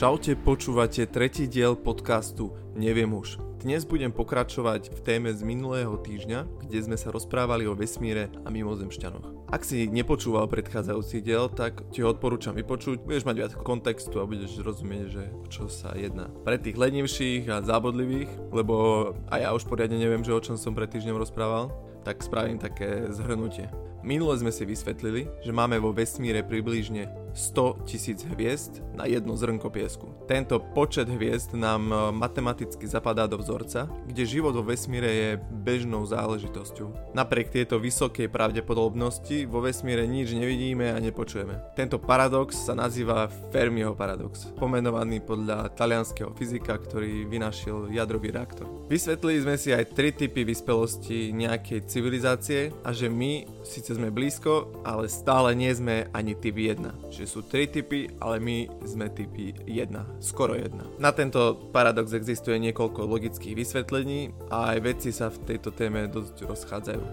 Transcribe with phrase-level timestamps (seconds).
[0.00, 3.36] Čaute, počúvate tretí diel podcastu Neviem už.
[3.60, 8.48] Dnes budem pokračovať v téme z minulého týždňa, kde sme sa rozprávali o vesmíre a
[8.48, 9.52] mimozemšťanoch.
[9.52, 14.24] Ak si nepočúval predchádzajúci diel, tak ti ho odporúčam vypočuť, budeš mať viac kontextu a
[14.24, 16.32] budeš rozumieť, že čo sa jedná.
[16.48, 20.72] Pre tých lenivších a zábodlivých, lebo aj ja už poriadne neviem, že o čom som
[20.72, 21.76] pred týždňom rozprával,
[22.08, 23.68] tak spravím také zhrnutie.
[24.00, 29.70] Minule sme si vysvetlili, že máme vo vesmíre približne 100 tisíc hviezd na jedno zrnko
[29.70, 30.06] piesku.
[30.26, 36.04] Tento počet hviezd nám e, matematicky zapadá do vzorca, kde život vo vesmíre je bežnou
[36.06, 37.16] záležitosťou.
[37.16, 41.74] Napriek tieto vysokej pravdepodobnosti vo vesmíre nič nevidíme a nepočujeme.
[41.74, 48.66] Tento paradox sa nazýva Fermiho paradox, pomenovaný podľa talianského fyzika, ktorý vynašiel jadrový reaktor.
[48.90, 54.82] Vysvetlili sme si aj tri typy vyspelosti nejakej civilizácie a že my síce sme blízko,
[54.82, 57.14] ale stále nie sme ani typ 1.
[57.20, 59.92] Čiže sú tri typy, ale my sme typy 1,
[60.24, 60.96] skoro 1.
[60.96, 66.48] Na tento paradox existuje niekoľko logických vysvetlení a aj veci sa v tejto téme dosť
[66.48, 67.04] rozchádzajú.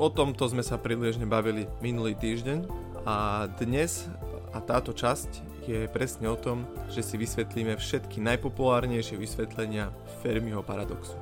[0.00, 2.64] O tomto sme sa prílišne bavili minulý týždeň
[3.04, 4.08] a dnes
[4.56, 9.92] a táto časť je presne o tom, že si vysvetlíme všetky najpopulárnejšie vysvetlenia
[10.24, 11.12] Fermiho paradoxu.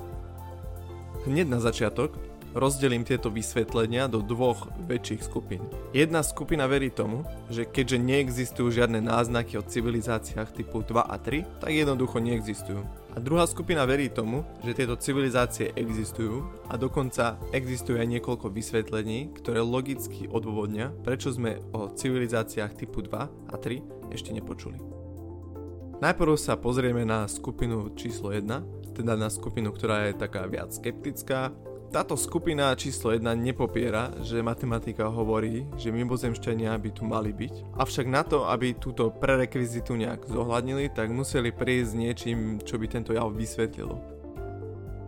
[1.27, 2.15] Hneď na začiatok
[2.57, 5.61] rozdelím tieto vysvetlenia do dvoch väčších skupín.
[5.93, 7.21] Jedna skupina verí tomu,
[7.53, 12.81] že keďže neexistujú žiadne náznaky o civilizáciách typu 2 a 3, tak jednoducho neexistujú.
[13.13, 19.33] A druhá skupina verí tomu, že tieto civilizácie existujú a dokonca existuje aj niekoľko vysvetlení,
[19.37, 24.77] ktoré logicky odôvodnia, prečo sme o civilizáciách typu 2 a 3 ešte nepočuli.
[25.97, 31.49] Najprv sa pozrieme na skupinu číslo 1, teda na skupinu, ktorá je taká viac skeptická
[31.87, 38.05] táto skupina číslo 1 nepopiera, že matematika hovorí, že mimozemšťania by tu mali byť, avšak
[38.11, 43.31] na to, aby túto prerekvizitu nejak zohľadnili, tak museli prejsť niečím, čo by tento jav
[43.31, 43.97] vysvetlilo.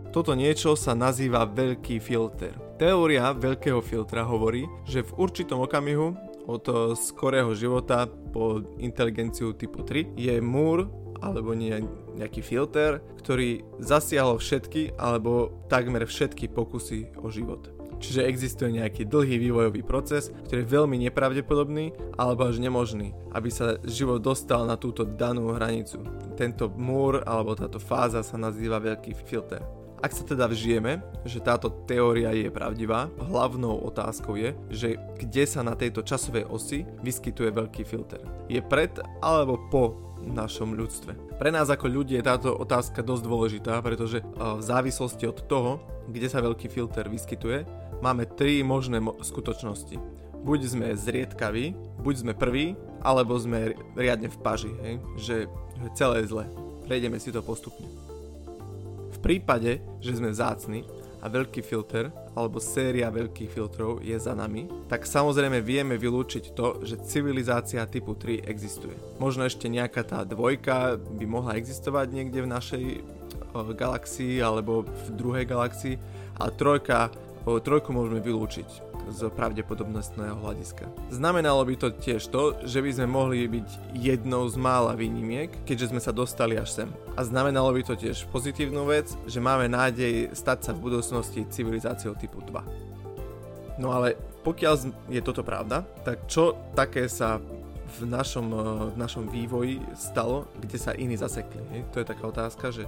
[0.09, 2.57] Toto niečo sa nazýva veľký filter.
[2.81, 6.17] Teória veľkého filtra hovorí, že v určitom okamihu
[6.49, 6.65] od
[6.97, 11.83] skorého života po inteligenciu typu 3 je múr alebo nie,
[12.15, 17.79] nejaký filter, ktorý zasiahol všetky alebo takmer všetky pokusy o život.
[17.99, 23.75] Čiže existuje nejaký dlhý vývojový proces, ktorý je veľmi nepravdepodobný alebo až nemožný, aby sa
[23.83, 25.99] život dostal na túto danú hranicu.
[26.39, 29.59] Tento múr alebo táto fáza sa nazýva veľký filter.
[29.99, 35.59] Ak sa teda vžijeme, že táto teória je pravdivá, hlavnou otázkou je, že kde sa
[35.59, 38.23] na tejto časovej osi vyskytuje veľký filter.
[38.47, 41.39] Je pred alebo po našom ľudstve.
[41.39, 45.79] Pre nás ako ľudí je táto otázka dosť dôležitá, pretože v závislosti od toho,
[46.11, 47.63] kde sa veľký filter vyskytuje,
[48.03, 49.95] máme tri možné mo- skutočnosti.
[50.39, 54.95] Buď sme zriedkaví, buď sme prví, alebo sme riadne v paži, hej?
[55.19, 55.35] že
[55.95, 56.45] celé je zle.
[56.87, 57.87] Prejdeme si to postupne.
[59.09, 60.87] V prípade, že sme vzácni,
[61.19, 66.87] a veľký filter alebo séria veľkých filtrov je za nami, tak samozrejme vieme vylúčiť to,
[66.87, 68.95] že civilizácia typu 3 existuje.
[69.19, 72.85] Možno ešte nejaká tá dvojka by mohla existovať niekde v našej
[73.53, 75.99] galaxii alebo v druhej galaxii,
[76.39, 77.11] ale trojka,
[77.57, 78.69] trojku môžeme vylúčiť
[79.09, 80.85] z pravdepodobnostného hľadiska.
[81.09, 85.89] Znamenalo by to tiež to, že by sme mohli byť jednou z mála výnimiek, keďže
[85.89, 86.89] sme sa dostali až sem.
[87.17, 92.13] A znamenalo by to tiež pozitívnu vec, že máme nádej stať sa v budúcnosti civilizáciou
[92.13, 93.81] typu 2.
[93.81, 94.13] No ale
[94.45, 94.73] pokiaľ
[95.09, 97.41] je toto pravda, tak čo také sa
[97.99, 98.61] v našom, eh,
[98.93, 101.63] v našom vývoji stalo, kde sa iní zasekli?
[101.91, 102.85] To je taká otázka, že,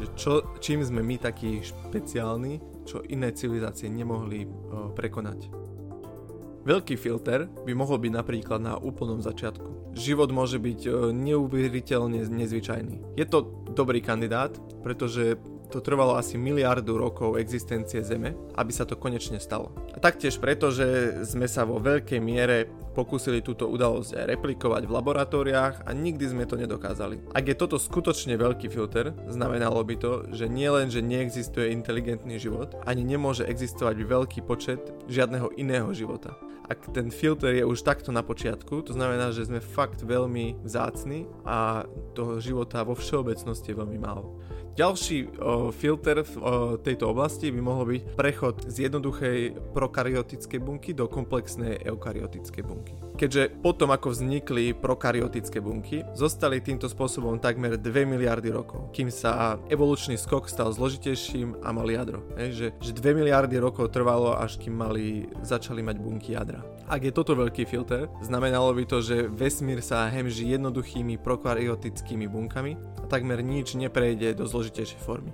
[0.00, 0.32] že čo,
[0.62, 5.52] čím sme my takí špeciálni, čo iné civilizácie nemohli uh, prekonať.
[6.64, 9.92] Veľký filter by mohol byť napríklad na úplnom začiatku.
[9.92, 13.20] Život môže byť uh, neuveriteľne nezvyčajný.
[13.20, 13.44] Je to
[13.76, 15.36] dobrý kandidát, pretože
[15.68, 19.68] to trvalo asi miliardu rokov existencie Zeme, aby sa to konečne stalo.
[19.92, 25.86] A taktiež preto, že sme sa vo veľkej miere pokúsili túto udalosť replikovať v laboratóriách
[25.86, 27.22] a nikdy sme to nedokázali.
[27.30, 32.74] Ak je toto skutočne veľký filter, znamenalo by to, že nielen, že neexistuje inteligentný život,
[32.82, 36.34] ani nemôže existovať veľký počet žiadneho iného života.
[36.68, 41.24] Ak ten filter je už takto na počiatku, to znamená, že sme fakt veľmi vzácni
[41.48, 44.36] a toho života vo všeobecnosti je veľmi málo.
[44.78, 46.40] Ďalší o, filter v o,
[46.78, 49.38] tejto oblasti by mohol byť prechod z jednoduchej
[49.74, 52.94] prokaryotickej bunky do komplexnej eukaryotickej bunky.
[53.18, 59.58] Keďže potom ako vznikli prokaryotické bunky, zostali týmto spôsobom takmer 2 miliardy rokov, kým sa
[59.66, 62.22] evolučný skok stal zložitejším a mali jadro.
[62.38, 66.57] Je, že, že 2 miliardy rokov trvalo, až kým mali, začali mať bunky jadra.
[66.58, 66.86] Filtra.
[66.88, 72.72] Ak je toto veľký filter, znamenalo by to, že vesmír sa hemží jednoduchými prokaryotickými bunkami
[72.76, 75.32] a takmer nič neprejde do zložitejšej formy.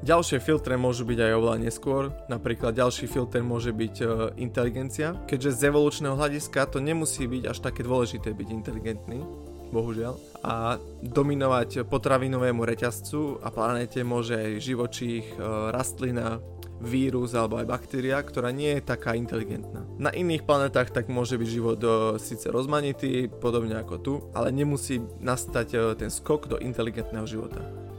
[0.00, 4.04] Ďalšie filtre môžu byť aj oveľa neskôr, napríklad ďalší filter môže byť e,
[4.40, 9.20] inteligencia, keďže z evolučného hľadiska to nemusí byť až také dôležité byť inteligentný,
[9.68, 10.16] bohužiaľ.
[10.40, 16.40] A dominovať potravinovému reťazcu a planéte môže aj živočích, e, rastlina,
[16.80, 19.84] vírus alebo aj baktéria, ktorá nie je taká inteligentná.
[20.00, 24.98] Na iných planetách tak môže byť život uh, síce rozmanitý, podobne ako tu, ale nemusí
[25.20, 27.89] nastať uh, ten skok do inteligentného života.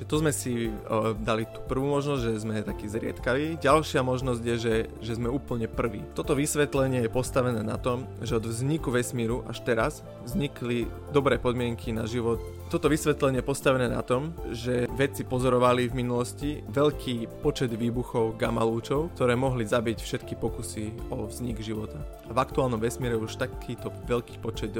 [0.00, 3.60] Čiže to sme si o, dali tú prvú možnosť, že sme takí zriedkaví.
[3.60, 6.00] Ďalšia možnosť je, že, že sme úplne prví.
[6.16, 11.92] Toto vysvetlenie je postavené na tom, že od vzniku vesmíru až teraz vznikli dobré podmienky
[11.92, 12.40] na život.
[12.72, 18.64] Toto vysvetlenie je postavené na tom, že vedci pozorovali v minulosti veľký počet výbuchov gamma
[18.64, 22.00] lúčov, ktoré mohli zabiť všetky pokusy o vznik života.
[22.24, 24.72] A v aktuálnom vesmíre už takýto veľký počet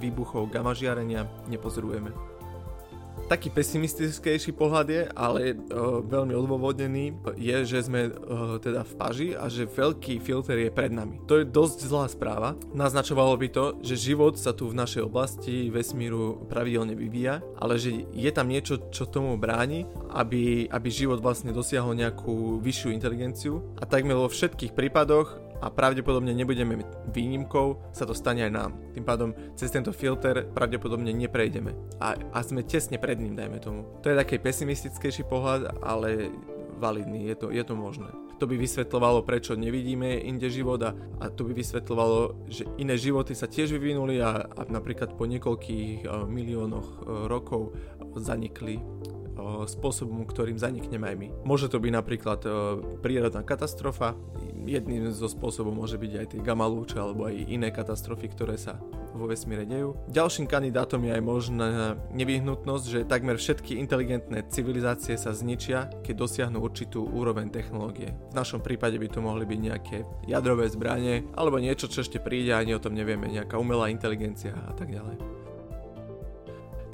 [0.00, 2.35] výbuchov gamma žiarenia nepozorujeme.
[3.26, 9.28] Taký pesimistickejší pohľad je, ale uh, veľmi odôvodnený, je, že sme uh, teda v paži
[9.34, 11.18] a že veľký filter je pred nami.
[11.26, 12.54] To je dosť zlá správa.
[12.70, 18.06] Naznačovalo by to, že život sa tu v našej oblasti vesmíru pravidelne vyvíja, ale že
[18.14, 23.64] je tam niečo, čo tomu bráni, aby, aby život vlastne dosiahol nejakú vyššiu inteligenciu.
[23.80, 28.70] A takmer vo všetkých prípadoch a pravdepodobne nebudeme výnimkou, sa to stane aj nám.
[28.92, 31.74] Tým pádom cez tento filter pravdepodobne neprejdeme.
[32.00, 33.80] A, a sme tesne pred ním, dajme tomu.
[34.02, 36.30] To je taký pesimistickejší pohľad, ale
[36.76, 38.08] validný, je to, je to možné.
[38.36, 43.32] To by vysvetľovalo, prečo nevidíme inde život a, a to by vysvetľovalo, že iné životy
[43.32, 47.72] sa tiež vyvinuli a, a napríklad po niekoľkých uh, miliónoch uh, rokov
[48.20, 48.80] zanikli
[49.68, 51.28] spôsobom, ktorým zanikneme aj my.
[51.44, 52.40] Môže to byť napríklad
[53.04, 54.16] prírodná katastrofa,
[54.66, 58.82] jedným zo spôsobov môže byť aj tie gamma alebo aj iné katastrofy, ktoré sa
[59.16, 59.96] vo vesmíre dejú.
[60.12, 66.58] Ďalším kandidátom je aj možná nevyhnutnosť, že takmer všetky inteligentné civilizácie sa zničia, keď dosiahnu
[66.60, 68.12] určitú úroveň technológie.
[68.30, 69.96] V našom prípade by to mohli byť nejaké
[70.28, 74.74] jadrové zbranie alebo niečo, čo ešte príde, ani o tom nevieme, nejaká umelá inteligencia a
[74.76, 75.45] tak ďalej.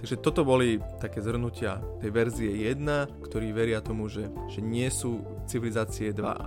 [0.02, 5.22] Takže toto boli také zhrnutia tej verzie 1, ktorí veria tomu, že, že nie sú
[5.46, 6.43] civilizácie, 2, uh, e,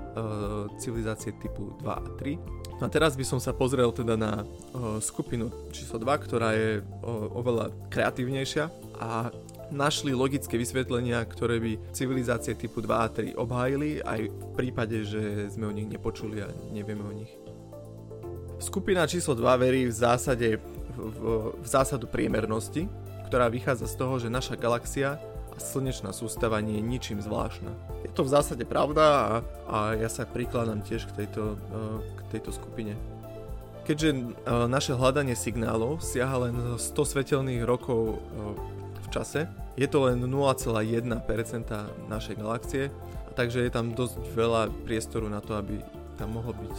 [0.76, 2.36] civilizácie typu 2 a 3.
[2.76, 6.84] No a teraz by som sa pozrel teda na uh, skupinu číslo 2, ktorá je
[6.84, 8.68] uh, oveľa kreatívnejšia
[9.00, 9.32] a
[9.72, 15.48] našli logické vysvetlenia, ktoré by civilizácie typu 2 a 3 obhájili, aj v prípade, že
[15.48, 17.32] sme o nich nepočuli a nevieme o nich.
[18.60, 20.60] Skupina číslo 2 verí v zásade
[20.96, 22.88] v, v zásadu priemernosti,
[23.26, 25.18] ktorá vychádza z toho, že naša galaxia
[25.56, 27.72] a slnečná sústava nie je ničím zvláštna.
[28.04, 29.26] Je to v zásade pravda a,
[29.72, 32.94] a ja sa prikladám tiež k tejto, e, k tejto skupine.
[33.88, 34.22] Keďže e,
[34.68, 38.28] naše hľadanie signálov siaha len 100 svetelných rokov e,
[39.00, 39.48] v čase,
[39.80, 41.08] je to len 0,1%
[42.12, 42.92] našej galaxie,
[43.36, 45.80] takže je tam dosť veľa priestoru na to, aby
[46.16, 46.78] tam mohlo byť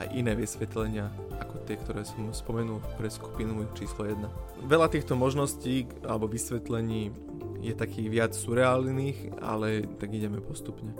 [0.00, 4.66] aj iné vysvetlenia ako tie, ktoré som spomenul pre skupinu číslo 1.
[4.66, 7.14] Veľa týchto možností alebo vysvetlení
[7.62, 10.92] je takých viac surreálnych, ale tak ideme postupne.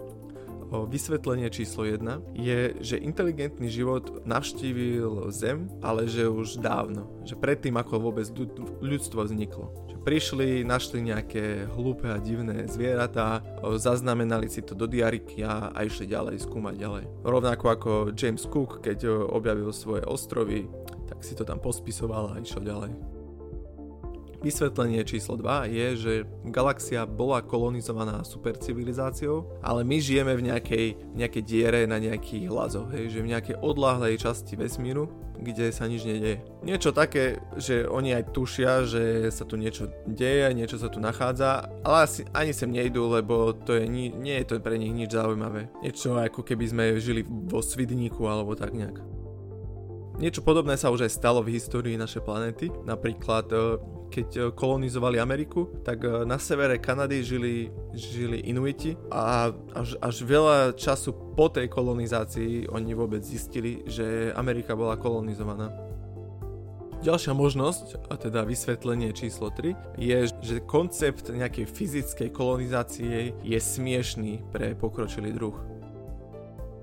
[0.72, 7.76] Vysvetlenie číslo 1 je, že inteligentný život navštívil Zem, ale že už dávno, že predtým
[7.76, 8.24] ako vôbec
[8.81, 13.38] ľudstvo vzniklo prišli, našli nejaké hlúpe a divné zvieratá,
[13.79, 17.05] zaznamenali si to do diariky a, a išli ďalej, skúmať ďalej.
[17.22, 20.67] Rovnako ako James Cook, keď objavil svoje ostrovy,
[21.06, 23.21] tak si to tam pospisoval a išiel ďalej.
[24.43, 26.13] Vysvetlenie číslo 2 je, že
[26.51, 33.06] galaxia bola kolonizovaná supercivilizáciou, ale my žijeme v nejakej, nejakej diere na nejakých hlazoch, hej,
[33.15, 35.06] že v nejakej odláhlej časti vesmíru,
[35.39, 36.43] kde sa nič nedieje.
[36.67, 41.70] Niečo také, že oni aj tušia, že sa tu niečo deje, niečo sa tu nachádza,
[41.87, 45.70] ale asi ani sem nejdú, lebo to je, nie, je to pre nich nič zaujímavé.
[45.87, 49.22] Niečo ako keby sme žili vo Svidníku alebo tak nejak.
[50.19, 52.69] Niečo podobné sa už aj stalo v histórii našej planéty.
[52.84, 53.58] Napríklad, e,
[54.12, 60.16] keď e, kolonizovali Ameriku, tak e, na severe Kanady žili, žili Inuiti a až, až
[60.28, 65.72] veľa času po tej kolonizácii oni vôbec zistili, že Amerika bola kolonizovaná.
[67.02, 74.38] Ďalšia možnosť, a teda vysvetlenie číslo 3, je, že koncept nejakej fyzickej kolonizácie je smiešný
[74.54, 75.72] pre pokročilý druh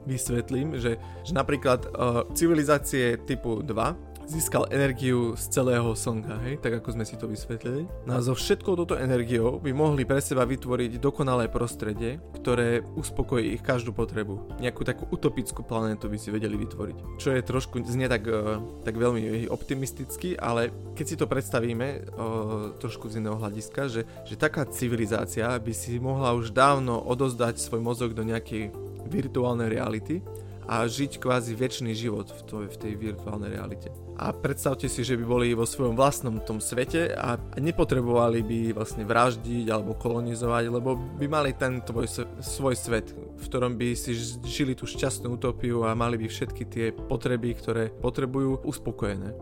[0.09, 6.77] vysvetlím, že, že napríklad uh, civilizácie typu 2 získal energiu z celého slnka, hej, tak
[6.77, 7.89] ako sme si to vysvetlili.
[8.05, 13.57] No a so všetkou touto energiou by mohli pre seba vytvoriť dokonalé prostredie, ktoré uspokojí
[13.57, 14.61] ich každú potrebu.
[14.61, 17.17] Nejakú takú utopickú planétu by si vedeli vytvoriť.
[17.17, 21.97] Čo je trošku, znie tak, e, tak veľmi optimisticky, ale keď si to predstavíme o,
[21.97, 27.57] e, trošku z iného hľadiska, že, že taká civilizácia by si mohla už dávno odozdať
[27.57, 28.69] svoj mozog do nejakej
[29.09, 30.21] virtuálnej reality
[30.69, 33.89] a žiť kvázi väčší život v, to, v tej virtuálnej realite.
[34.21, 39.01] A predstavte si, že by boli vo svojom vlastnom tom svete a, nepotrebovali by vlastne
[39.01, 42.05] vraždiť alebo kolonizovať, lebo by mali ten tvoj,
[42.37, 44.13] svoj svet, v ktorom by si
[44.45, 49.33] žili tú šťastnú utopiu a mali by všetky tie potreby, ktoré potrebujú, uspokojené.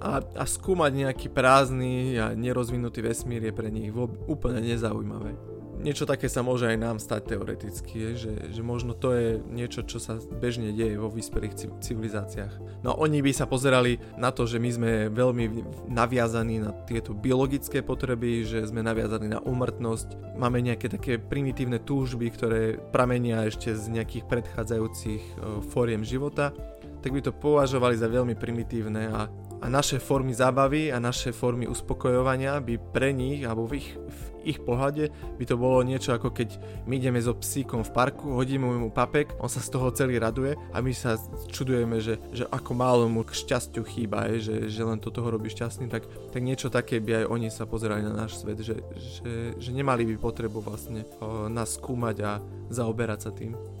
[0.00, 3.92] A, a skúmať nejaký prázdny a nerozvinutý vesmír je pre nich
[4.24, 9.28] úplne nezaujímavé niečo také sa môže aj nám stať teoreticky, že, že možno to je
[9.48, 12.84] niečo, čo sa bežne deje vo vyspelých civilizáciách.
[12.84, 15.44] No oni by sa pozerali na to, že my sme veľmi
[15.88, 22.28] naviazaní na tieto biologické potreby, že sme naviazaní na umrtnosť, máme nejaké také primitívne túžby,
[22.32, 25.32] ktoré pramenia ešte z nejakých predchádzajúcich e,
[25.72, 26.52] fóriem života,
[27.00, 29.20] tak by to považovali za veľmi primitívne a
[29.60, 34.56] a naše formy zábavy a naše formy uspokojovania by pre nich, alebo v ich, v
[34.56, 36.56] ich pohľade by to bolo niečo ako keď
[36.88, 40.56] my ideme so psíkom v parku, hodíme mu papek, on sa z toho celý raduje
[40.72, 41.20] a my sa
[41.52, 45.28] čudujeme, že, že ako málo mu k šťastiu chýba, je, že, že len to toho
[45.28, 48.80] robí šťastný, tak, tak niečo také by aj oni sa pozerali na náš svet, že,
[48.96, 52.32] že, že nemali by potrebu vlastne o, nás skúmať a
[52.72, 53.79] zaoberať sa tým.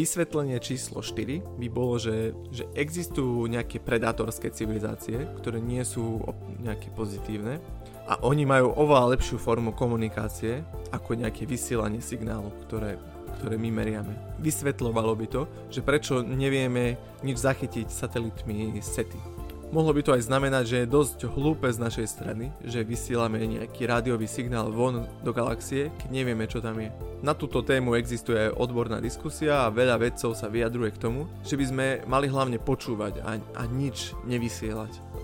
[0.00, 6.24] Vysvetlenie číslo 4 by bolo, že, že existujú nejaké predátorské civilizácie, ktoré nie sú
[6.64, 7.60] nejaké pozitívne
[8.08, 12.96] a oni majú oveľa lepšiu formu komunikácie ako nejaké vysielanie signálu, ktoré,
[13.36, 14.16] ktoré my meriame.
[14.40, 19.39] Vysvetľovalo by to, že prečo nevieme nič zachytiť satelitmi SETI,
[19.70, 23.86] Mohlo by to aj znamenať, že je dosť hlúpe z našej strany, že vysielame nejaký
[23.86, 26.90] rádiový signál von do galaxie, keď nevieme, čo tam je.
[27.22, 31.54] Na túto tému existuje aj odborná diskusia a veľa vedcov sa vyjadruje k tomu, že
[31.54, 35.22] by sme mali hlavne počúvať a, a nič nevysielať.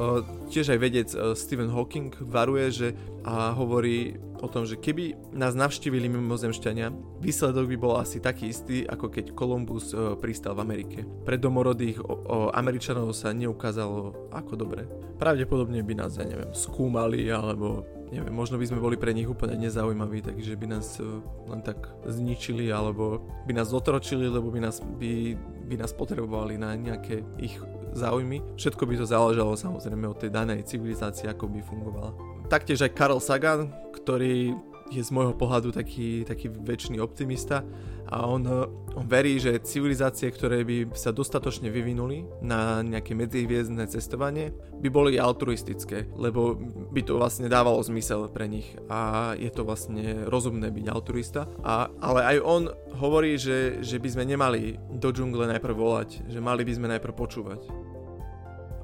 [0.54, 2.88] Tiež aj vedec Stephen Hawking varuje, že
[3.26, 8.84] a hovorí o tom, že keby nás navštívili mimozemšťania, výsledok by bol asi taký istý,
[8.84, 10.98] ako keď Columbus pristal v Amerike.
[11.24, 14.84] Pre domorodých o, o Američanov sa neukázalo ako dobre.
[15.16, 19.58] Pravdepodobne by nás, ja neviem, skúmali alebo neviem, možno by sme boli pre nich úplne
[19.58, 21.02] nezaujímaví, takže by nás
[21.50, 25.34] len tak zničili alebo by nás zotročili, lebo by nás, by,
[25.66, 27.58] by nás potrebovali na nejaké ich
[27.96, 28.44] záujmy.
[28.60, 32.12] Všetko by to záležalo samozrejme od tej danej civilizácie, ako by fungovala.
[32.46, 34.54] Taktiež aj Carl Sagan, ktorý
[34.86, 37.66] je z môjho pohľadu taký, taký väčší optimista
[38.06, 38.46] a on,
[38.94, 45.18] on verí, že civilizácie, ktoré by sa dostatočne vyvinuli na nejaké medzihviezdne cestovanie, by boli
[45.18, 46.54] altruistické, lebo
[46.94, 51.50] by to vlastne dávalo zmysel pre nich a je to vlastne rozumné byť altruista.
[51.66, 56.38] A, ale aj on hovorí, že, že by sme nemali do džungle najprv volať, že
[56.38, 57.60] mali by sme najprv počúvať.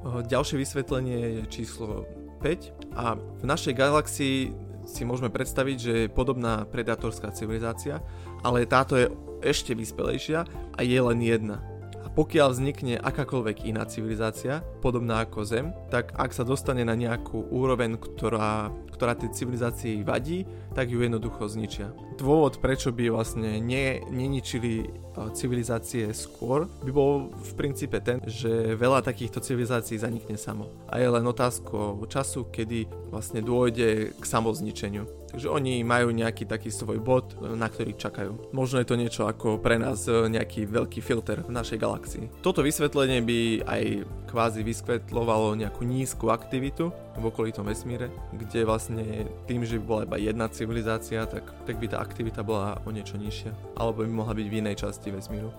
[0.02, 4.38] Ďalšie vysvetlenie je číslo 5 a v našej galaxii
[4.82, 8.02] si môžeme predstaviť, že je podobná predátorská civilizácia,
[8.42, 9.06] ale táto je
[9.46, 10.44] ešte vyspelejšia
[10.74, 11.71] a je len jedna.
[12.12, 17.96] Pokiaľ vznikne akákoľvek iná civilizácia, podobná ako Zem, tak ak sa dostane na nejakú úroveň,
[17.96, 20.44] ktorá, ktorá tej civilizácii vadí,
[20.76, 21.88] tak ju jednoducho zničia.
[22.20, 24.92] Dôvod, prečo by vlastne ne, neničili
[25.32, 30.68] civilizácie skôr, by bol v princípe ten, že veľa takýchto civilizácií zanikne samo.
[30.92, 35.21] A je len otázkou času, kedy vlastne dôjde k samozničeniu.
[35.32, 38.52] Takže oni majú nejaký taký svoj bod, na ktorý čakajú.
[38.52, 42.24] Možno je to niečo ako pre nás nejaký veľký filter v našej galaxii.
[42.44, 43.82] Toto vysvetlenie by aj
[44.28, 50.16] kvázi vysvetľovalo nejakú nízku aktivitu v okolitom vesmíre, kde vlastne tým, že by bola iba
[50.16, 53.76] jedna civilizácia, tak, tak by tá aktivita bola o niečo nižšia.
[53.76, 55.52] Alebo by mohla byť v inej časti vesmíru.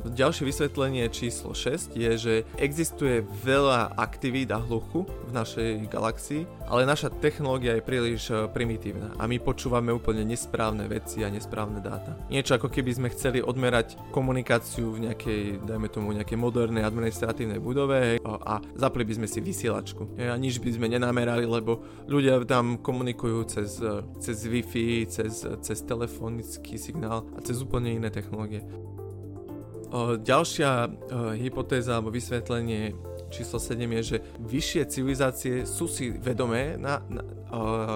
[0.00, 6.88] Ďalšie vysvetlenie číslo 6 je, že existuje veľa aktivít a hluchu v našej galaxii, ale
[6.88, 12.16] naša technológia je príliš e, primitívna a my počúvame úplne nesprávne veci a nesprávne dáta.
[12.32, 18.24] Niečo ako keby sme chceli odmerať komunikáciu v nejakej, dajme tomu, nejakej modernej administratívnej budove
[18.24, 20.16] a zapli by sme si vysielačku.
[20.16, 25.78] A nič by sme nenamerali, lebo ľudia tam komunikujú cez, e, cez Wi-Fi, cez, cez
[25.84, 28.64] telefonický signál a cez úplne iné technológie.
[30.22, 30.86] Ďalšia
[31.34, 32.94] hypotéza alebo vysvetlenie
[33.30, 37.22] číslo 7 je, že vyššie civilizácie sú si vedomé na, na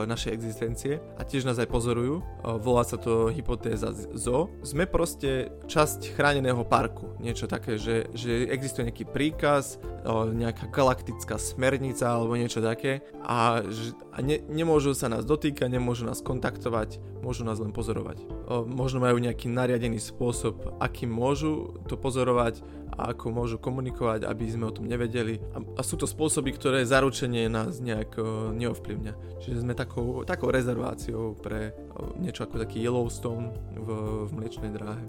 [0.04, 2.22] našej existencie a tiež nás aj pozorujú.
[2.58, 4.50] Volá sa to hypotéza ZO.
[4.66, 7.14] Sme proste časť chráneného parku.
[7.22, 9.78] Niečo také, že, že existuje nejaký príkaz,
[10.10, 13.64] nejaká galaktická smernica alebo niečo také a,
[14.12, 18.26] a ne, nemôžu sa nás dotýkať, nemôžu nás kontaktovať, môžu nás len pozorovať.
[18.68, 22.60] Možno majú nejaký nariadený spôsob, akým môžu to pozorovať
[22.94, 25.42] a ako môžu komunikovať, aby sme o tom nevedeli.
[25.54, 29.42] A, a sú to spôsoby, ktoré zaručenie nás nejak uh, neovplyvňa.
[29.42, 33.88] Čiže sme takou, takou rezerváciou pre uh, niečo ako taký Yellowstone v,
[34.26, 35.06] v mliečnej dráhe.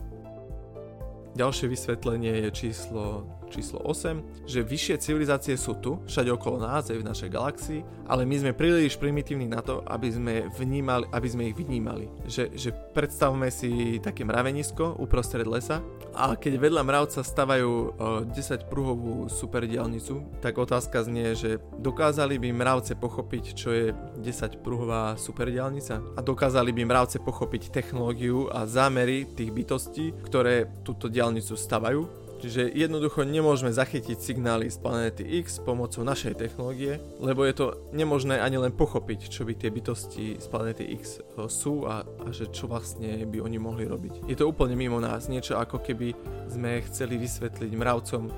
[1.35, 6.99] Ďalšie vysvetlenie je číslo číslo 8, že vyššie civilizácie sú tu, všade okolo nás, aj
[7.01, 11.43] v našej galaxii, ale my sme príliš primitívni na to, aby sme, vnímali, aby sme
[11.49, 12.09] ich vnímali.
[12.29, 15.81] Že, že predstavme si také mravenisko uprostred lesa
[16.13, 17.97] a keď vedľa mravca stavajú
[18.29, 23.85] 10 pruhovú superdialnicu, tak otázka znie, že dokázali by mravce pochopiť, čo je
[24.21, 31.11] 10 pruhová superdialnica a dokázali by mravce pochopiť technológiu a zámery tých bytostí, ktoré túto
[31.11, 37.55] diálnicu stavajú Čiže jednoducho nemôžeme zachytiť signály z planéty X pomocou našej technológie, lebo je
[37.55, 42.03] to nemožné ani len pochopiť, čo by tie bytosti z planéty X e, sú a,
[42.03, 44.27] a že čo vlastne by oni mohli robiť.
[44.27, 46.11] Je to úplne mimo nás, niečo ako keby
[46.51, 48.31] sme chceli vysvetliť mravcom, e,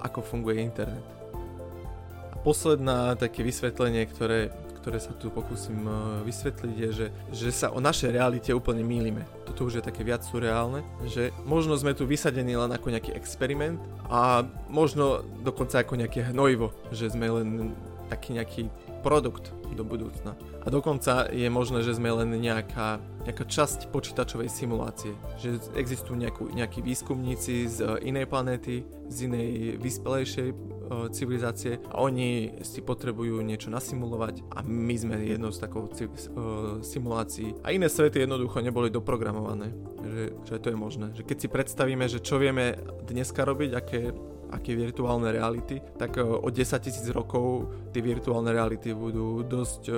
[0.00, 1.04] ako funguje internet.
[2.32, 4.48] A posledná také vysvetlenie, ktoré
[4.86, 9.26] ktoré sa tu pokúsim e, vysvetliť, je, že, že sa o našej realite úplne mýlime.
[9.42, 13.82] Toto už je také viac surreálne, že možno sme tu vysadení len ako nejaký experiment
[14.06, 17.74] a možno dokonca ako nejaké hnojivo, že sme len
[18.06, 18.70] taký nejaký
[19.02, 20.38] produkt do budúcna.
[20.62, 25.18] A dokonca je možné, že sme len nejaká, nejaká časť počítačovej simulácie.
[25.42, 30.48] Že existujú nejakú, nejakí výskumníci z inej planéty, z inej vyspelejšej
[31.10, 37.54] civilizácie a oni si potrebujú niečo nasimulovať a my sme jednou z takou uh, simulácií.
[37.66, 39.74] A iné svety jednoducho neboli doprogramované.
[40.06, 41.06] Že, že to je možné.
[41.18, 44.00] Že keď si predstavíme, že čo vieme dneska robiť, aké
[44.56, 49.96] aké virtuálne reality, tak e, o 10 tisíc rokov tie virtuálne reality budú dosť uh,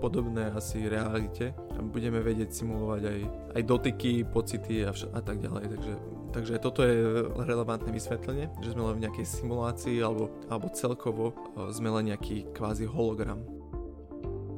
[0.00, 3.20] podobné asi realite budeme vedieť simulovať aj,
[3.54, 5.64] aj dotyky, pocity a, vš- a tak ďalej.
[5.70, 5.94] Takže,
[6.34, 11.70] takže toto je relevantné vysvetlenie, že sme len v nejakej simulácii alebo, alebo celkovo uh,
[11.70, 13.57] sme len nejaký kvázi hologram.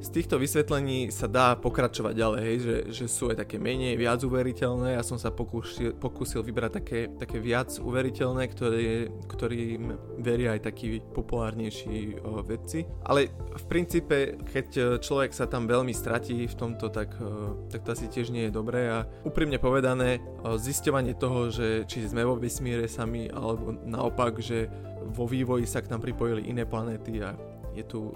[0.01, 4.17] Z týchto vysvetlení sa dá pokračovať ďalej, hej, že, že sú aj také menej, viac
[4.25, 4.97] uveriteľné.
[4.97, 11.05] Ja som sa pokúsil, pokúsil vybrať také, také viac uveriteľné, ktoré, ktorým veria aj takí
[11.13, 12.89] populárnejší o, vedci.
[13.05, 17.93] Ale v princípe, keď človek sa tam veľmi stratí v tomto, tak, o, tak to
[17.93, 18.89] asi tiež nie je dobré.
[18.89, 24.65] A úprimne povedané, o, zisťovanie toho, že či sme vo vesmíre sami, alebo naopak, že
[25.13, 27.37] vo vývoji sa k nám pripojili iné planéty a
[27.77, 28.09] je tu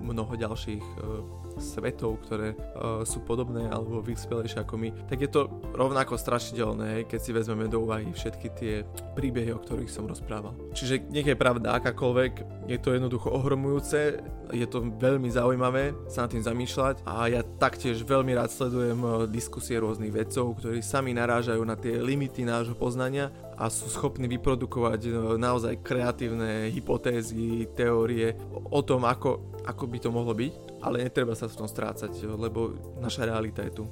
[0.00, 1.22] mnoho ďalších uh,
[1.60, 7.20] svetov, ktoré uh, sú podobné alebo vyspelejšie ako my, tak je to rovnako strašidelné, keď
[7.20, 8.74] si vezmeme do úvahy všetky tie
[9.14, 10.56] príbehy, o ktorých som rozprával.
[10.72, 16.34] Čiže nech je pravda akákoľvek, je to jednoducho ohromujúce, je to veľmi zaujímavé sa nad
[16.34, 21.62] tým zamýšľať a ja taktiež veľmi rád sledujem e, diskusie rôznych vedcov, ktorí sami narážajú
[21.62, 23.30] na tie limity nášho poznania
[23.60, 28.32] a sú schopní vyprodukovať naozaj kreatívne hypotézy, teórie
[28.72, 32.72] o tom, ako ako by to mohlo byť, ale netreba sa v tom strácať, lebo
[32.98, 33.84] naša realita je tu.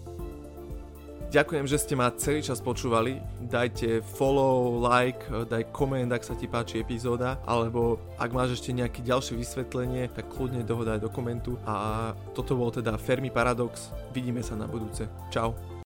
[1.29, 3.21] Ďakujem, že ste ma celý čas počúvali.
[3.37, 9.05] Dajte follow, like, daj koment, ak sa ti páči epizóda, alebo ak máš ešte nejaké
[9.05, 11.61] ďalšie vysvetlenie, tak kľudne dohodaj do komentu.
[11.69, 13.93] A toto bol teda Fermi Paradox.
[14.17, 15.05] Vidíme sa na budúce.
[15.29, 15.78] Čau.